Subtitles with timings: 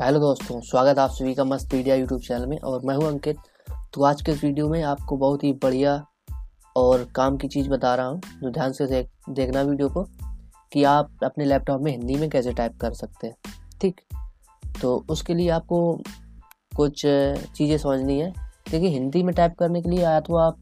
[0.00, 3.36] Hello दोस्तों स्वागत आप सभी का मस्त मीडिया यूट्यूब चैनल में और मैं हूँ अंकित।
[3.94, 5.94] तो आज के इस वीडियो में आपको बहुत ही बढ़िया
[6.76, 10.02] और काम की चीज़ बता रहा हूँ जो ध्यान से देख, देखना वीडियो को
[10.72, 13.34] कि आप अपने लैपटॉप में हिंदी में कैसे टाइप कर सकते हैं
[13.80, 14.00] ठीक?
[14.80, 15.80] तो उसके लिए आपको
[16.76, 18.30] कुछ चीज़ें समझनी है।
[18.70, 20.60] देखिए हिंदी में टाइप करने के लिए या तो आप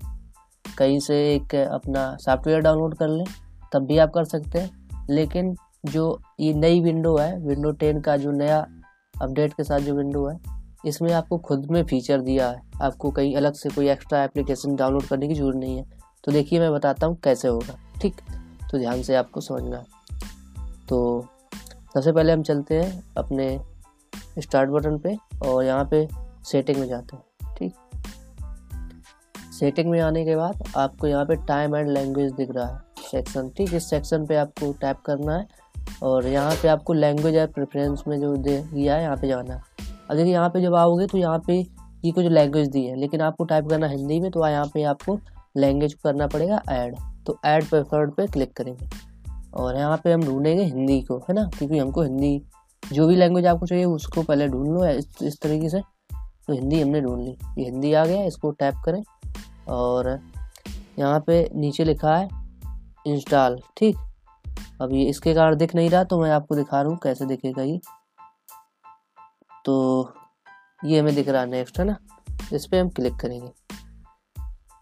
[0.78, 3.24] कहीं से एक अपना सॉफ्टवेयर डाउनलोड कर लें
[3.72, 5.54] तब भी आप कर सकते हैं। लेकिन
[5.86, 6.08] जो
[6.40, 8.66] ये नई विंडो है विंडो टेन का जो नया
[9.22, 10.38] अपडेट के साथ जो विंडो है,
[10.84, 15.06] इसमें आपको खुद में फीचर दिया है। आपको कहीं अलग से कोई एक्स्ट्रा एप्लीकेशन डाउनलोड
[15.06, 15.84] करने की ज़रूरत नहीं है।
[16.24, 18.20] तो देखिए मैं बताता हूँ कैसे होगा, ठीक?
[18.70, 19.84] तो ध्यान से आपको समझना
[20.88, 21.28] तो
[21.94, 23.58] सबसे पहले हम चलते हैं अपने
[24.38, 26.06] स्टार्ट बटन पे और यहाँ पे
[26.44, 27.74] सेटिंग में जाते हैं, ठीक?
[29.52, 33.48] सेटिंग में आने के बाद आपको यहाँ पे टाइम एंड लैंग्वेज दिख रहा है सेक्शन
[33.48, 33.74] ठीक?
[33.74, 35.55] इस सेक्शन पे आपको टैप करना है
[36.02, 39.62] और यहाँ पे आपको लैंग्वेज या प्रेफरेंस में जो दे दिया है यहाँ पे जाना
[40.10, 41.58] अब देखिए यहाँ पे जब आओगे तो यहाँ पे
[42.04, 45.18] ये कुछ लैंग्वेज दी है लेकिन आपको टाइप करना हिंदी में तो यहाँ पे आपको
[45.56, 46.96] लैंग्वेज करना पड़ेगा ऐड
[47.26, 48.88] तो ऐड प्रेफर्ड पे क्लिक करेंगे।
[49.54, 51.44] और यहाँ पे हम ढूंढेंगे हिंदी को है ना?
[51.58, 52.42] क्योंकि हमको हिंदी
[52.82, 55.80] जो भी लैंग्वेज आपको चाहिए उसको पहले ढूंढ लो इस, इस तरीके से।
[56.46, 59.02] तो हिंदी हमने ढूंढ ली। ये हिंदी आ गया इसको टैप करें।
[59.68, 60.18] और
[60.98, 62.28] यहाँ पे नीचे लिखा है
[63.06, 63.96] इंस्टॉल ठीक?
[64.82, 67.62] अब ये इसके कारण दिख नहीं रहा तो मैं आपको दिखा रहा हूँ कैसे दिखेगा
[67.62, 67.80] ये।
[69.64, 70.12] तो
[70.84, 71.96] ये हमें दिख रहा है नेक्स्ट है ना?
[72.52, 73.50] इस पर हम क्लिक करेंगे।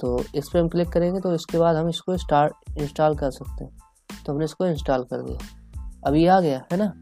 [0.00, 3.64] तो इस पर हम क्लिक करेंगे तो इसके बाद हम इसको स्टार्ट इंस्टॉल कर सकते
[3.64, 3.76] हैं।
[4.26, 5.38] तो हमने इसको इंस्टॉल कर दिया।
[6.06, 6.92] अब ये आ गया, है ना?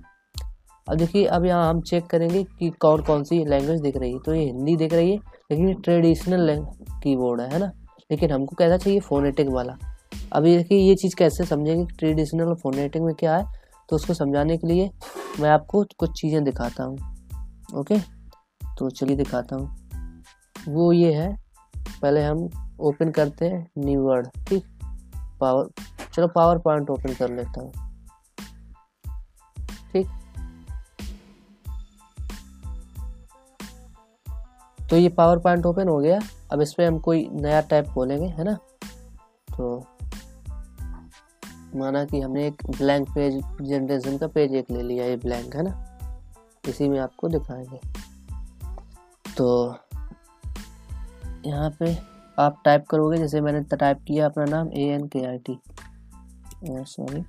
[0.89, 4.19] अब देखिए, अब यहाँ हम चेक करेंगे कि कौन कौन सी लैंग्वेज दिख रही है।
[4.19, 5.17] तो ये हिंदी दिख रही है,
[5.51, 6.67] लेकिन ट्रेडिशनल
[7.03, 7.73] कीबोर्ड है ना?
[8.11, 9.01] लेकिन हमको कैसा चाहिए?
[9.01, 9.77] फोनेटिक वाला।
[10.33, 13.45] अभी देखिए, ये चीज़ कैसे समझेंगे ट्रेडिशनल और फोनेटिक में क्या है?
[13.89, 14.91] तो उसको समझाने के लिए
[15.41, 16.99] मैं आपको कुछ चीज़ें दिखाता हूँ,
[17.75, 17.99] ओके?
[18.79, 19.77] तो चलिए दिखाता हूँ।
[20.69, 21.37] वो ये है,
[22.03, 22.49] पहले हम
[22.81, 24.65] ओपन करते हैं न्यू वर्ड ठीक?
[25.41, 25.69] पावर
[26.15, 27.73] चलो पावर पॉइंट ओपन कर लेता हूँ।
[29.93, 30.09] ठीक?
[34.91, 36.19] तो ये पावर पॉइंट ओपन हो गया।
[36.53, 38.55] अब इस पर हम कोई नया टाइप खोलेंगे है ना?
[39.49, 39.92] तो
[41.77, 45.63] माना कि हमने एक ब्लैंक पेज जनरेशन का पेज एक ले लिया, ये ब्लैंक है
[45.63, 45.99] ना?
[46.69, 47.81] इसी में आपको दिखाएँगे।
[49.37, 49.77] तो
[51.47, 51.97] यहाँ पे
[52.39, 55.59] आप टाइप करोगे, जैसे मैंने टाइप किया अपना नाम ए एन के आई टी
[56.65, 57.23] सॉरी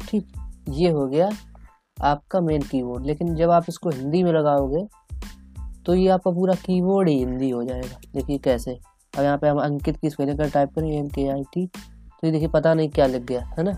[0.00, 0.32] ठीक,
[0.68, 1.28] ये हो गया
[1.98, 4.86] आपका मेन कीबोर्ड लेकिन जब आप इसको हिंदी में लगाओगे
[5.86, 8.78] तो ये आपका पूरा कीबोर्ड ही हिंदी हो जाएगा। देखिए कैसे।
[9.14, 11.68] अब यहाँ पे हम अंकित की स्पेलिंग कर टाइप करें एन के आई टी
[12.24, 13.70] तो ये देखिए पता नहीं क्या लिख गया, है ना?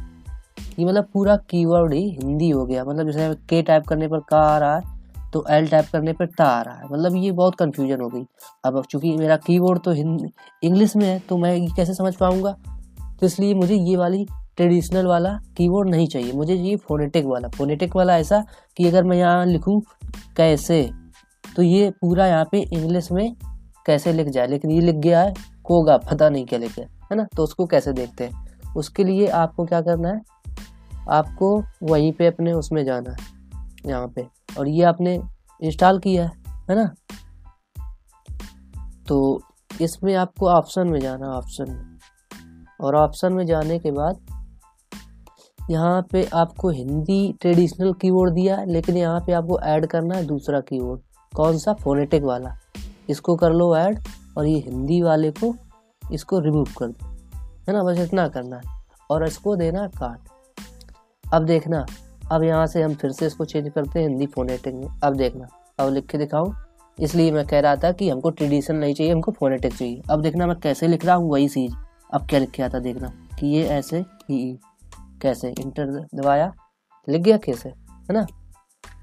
[0.78, 4.38] ये मतलब पूरा कीवर्ड ही हिंदी हो गया। मतलब जैसे के टाइप करने पर का
[4.38, 7.54] आ रहा है तो एल टाइप करने पर टा आ रहा है। मतलब ये बहुत
[7.54, 8.24] कन्फ्यूज़न हो गई।
[8.64, 12.52] अब चूँकि मेरा कीबोर्ड तो इंग्लिश में है तो मैं ये कैसे समझ पाऊँगा?
[13.20, 14.24] तो इसलिए मुझे ये वाली
[14.56, 18.44] ट्रेडिशनल वाला कीबोर्ड नहीं चाहिए। मुझे ये फोनेटिक वाला। फोनेटिक वाला ऐसा
[18.76, 19.80] कि अगर मैं यहाँ लिखूँ
[20.36, 20.82] कैसे
[21.56, 23.32] तो ये पूरा यहाँ पे इंग्लिश में
[23.86, 27.16] कैसे लिख जाए। लेकिन ये लिख गया है, कोगा, पता नहीं क्या लिख गया। है
[27.16, 27.26] ना?
[27.36, 28.74] तो उसको कैसे देखते हैं?
[28.76, 30.20] उसके लिए आपको क्या करना है?
[31.10, 33.16] आपको वहीं पे अपने उसमें जाना है,
[33.86, 34.26] यहाँ पे।
[34.58, 35.20] और ये आपने
[35.62, 36.94] इंस्टॉल किया है है ना?
[39.08, 39.40] तो
[39.80, 41.98] इसमें आपको ऑप्शन में जाना है ऑप्शन में।
[42.80, 44.16] और ऑप्शन में जाने के बाद
[45.70, 50.24] यहाँ पे आपको हिंदी ट्रेडिशनल कीबोर्ड दिया है, लेकिन यहाँ पे आपको ऐड करना है
[50.24, 51.00] दूसरा कीबोर्ड
[51.36, 51.72] कौन सा?
[51.74, 52.54] फोनेटिक वाला।
[53.08, 53.98] इसको कर लो ऐड
[54.38, 55.54] और ये हिंदी वाले को
[56.12, 57.06] इसको रिमूव कर दो।
[57.68, 57.82] है ना?
[57.82, 58.62] बस इतना करना है।
[59.10, 60.18] और इसको देना काट
[61.32, 61.86] अब देखना,
[62.32, 65.46] अब यहाँ से हम फिर से इसको चेंज करते हैं हिंदी फोनेटिक में। अब देखना,
[65.78, 66.54] अब लिख के दिखाऊँ।
[66.98, 70.46] इसलिए मैं कह रहा था कि हमको ट्रेडिशन नहीं चाहिए, हमको फोनेटिक चाहिए। अब देखना
[70.46, 71.72] मैं कैसे लिख रहा हूँ वही चीज़।
[72.14, 73.08] अब क्या लिख के आता देखना
[73.40, 74.58] कि ये ऐसे ही
[75.22, 75.54] कैसे?
[75.60, 76.52] इंटर दबाया,
[77.08, 78.26] लिख गया कैसे है ना?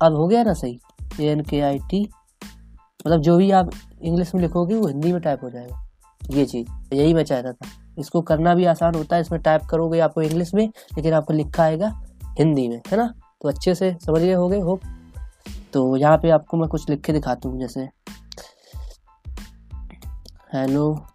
[0.01, 0.79] अब हो गया ना सही।
[1.21, 2.09] ए एन के आई टी
[3.07, 3.69] मतलब जो भी आप
[4.01, 5.92] इंग्लिश में लिखोगे वो हिंदी में टाइप हो जाएगा।
[6.31, 9.99] ये चीज़, यही मैं चाहता था। इसको करना भी आसान होता है, इसमें टाइप करोगे
[9.99, 10.67] आपको इंग्लिश में,
[10.97, 11.89] लेकिन आपको लिखा आएगा
[12.39, 13.13] हिंदी में, है ना?
[13.41, 14.81] तो अच्छे से समझ गए होगे होप
[15.73, 17.81] तो यहाँ पे आपको मैं कुछ लिख के दिखाता हूँ, जैसे
[20.53, 21.05] हेलो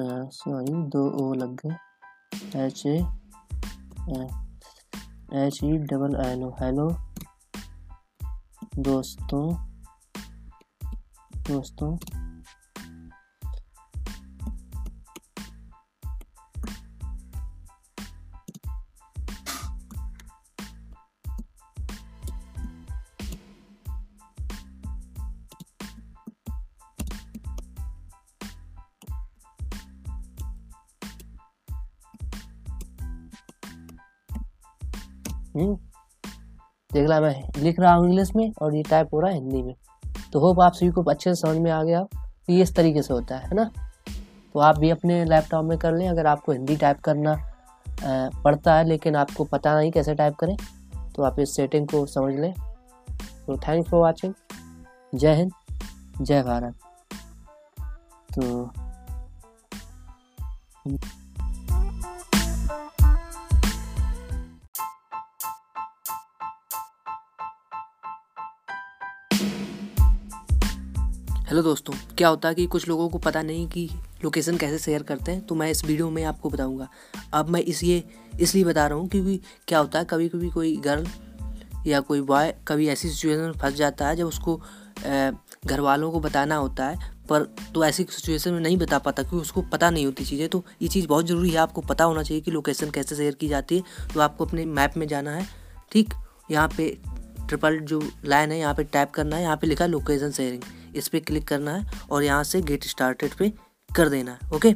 [0.00, 2.96] सॉरी दो ओ लग गए H A
[5.36, 6.88] H E double L O hello
[8.78, 9.42] दोस्तों
[11.48, 11.96] दोस्तों
[35.56, 39.62] देख रहा मैं, लिख रहा हूँ इंग्लिश में और ये टाइप हो रहा है हिंदी
[39.62, 39.74] में।
[40.32, 42.02] तो होप आप सभी को अच्छे से समझ में आ गया
[42.46, 43.70] कि इस तरीके से होता है ना?
[44.54, 47.34] तो आप भी अपने लैपटॉप में कर लें, अगर आपको हिंदी टाइप करना
[48.44, 50.56] पड़ता है, लेकिन आपको पता नहीं कैसे टाइप करें
[51.14, 52.52] तो आप इस सेटिंग को समझ लें।
[53.46, 54.34] तो थैंक्स फॉर वाचिंग
[55.14, 55.52] जय हिंद,
[56.20, 56.74] जय भारत।
[58.30, 58.70] तो
[71.46, 73.88] हेलो दोस्तों, क्या होता है कि कुछ लोगों को पता नहीं कि
[74.24, 76.88] लोकेशन कैसे शेयर करते हैं तो मैं इस वीडियो में आपको बताऊँगा।
[77.34, 78.02] अब मैं इस ये,
[78.40, 79.38] इसलिए बता रहा हूँ क्योंकि
[79.68, 81.06] क्या होता है कभी कभी कोई गर्ल
[81.86, 84.56] या कोई बॉय कभी ऐसी सिचुएशन में फंस जाता है, जब उसको
[85.66, 86.98] घर वालों को बताना होता है,
[87.28, 87.42] पर
[87.74, 90.88] तो ऐसी सिचुएशन में नहीं बता पाता क्योंकि उसको पता नहीं होती चीज़ें तो ये
[90.88, 94.08] चीज़ बहुत ज़रूरी है, आपको पता होना चाहिए कि लोकेशन कैसे शेयर की जाती है
[94.14, 95.46] तो आपको अपने मैप में जाना है,
[95.92, 96.14] ठीक?
[96.50, 96.96] यहाँ पे
[97.40, 100.62] ट्रिपल जो लाइन है, यहाँ पे टाइप करना है, यहाँ पे लिखा है लोकेशन शेयरिंग
[100.96, 103.52] इस पर क्लिक करना है और यहाँ से गेट स्टार्टेड पे
[103.90, 104.74] कर देना है ओके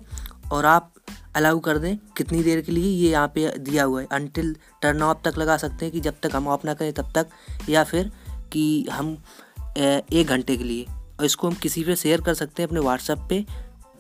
[0.52, 0.93] और आप
[1.37, 5.02] अलाउ कर दें कितनी देर के लिए ये यहाँ पे दिया हुआ है अनटिल टर्न
[5.02, 7.26] ऑफ़ तक लगा सकते हैं कि जब तक हम ऑफ़ ना करें तब तक,
[7.69, 8.11] या फिर
[8.52, 9.17] कि हम
[9.78, 10.87] एक घंटे के लिए।
[11.19, 13.44] और इसको हम किसी पे शेयर कर सकते हैं अपने व्हाट्सएप पे,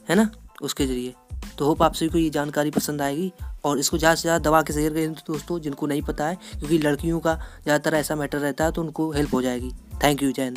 [0.08, 0.30] है ना?
[0.62, 1.14] उसके ज़रिए।
[1.58, 3.32] तो होप आप सभी को ये जानकारी पसंद आएगी।
[3.64, 6.36] और इसको ज़्यादा से ज़्यादा दबा के शेयर करें तो दोस्तों, जिनको नहीं पता है,
[6.58, 9.72] क्योंकि लड़कियों का ज़्यादातर ऐसा मैटर रहता है तो उनको हेल्प हो जाएगी।
[10.04, 10.56] Thank you Jain